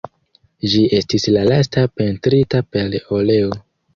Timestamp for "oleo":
3.21-3.55